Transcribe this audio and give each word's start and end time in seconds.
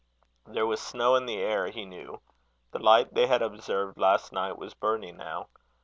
There 0.47 0.65
was 0.65 0.81
snow 0.81 1.15
in 1.15 1.27
the 1.27 1.37
air, 1.37 1.67
he 1.69 1.85
knew. 1.85 2.21
The 2.71 2.79
light 2.79 3.13
they 3.13 3.27
had 3.27 3.43
observed 3.43 3.99
last 3.99 4.33
night, 4.33 4.57
was 4.57 4.73
burning 4.73 5.15
now. 5.17 5.49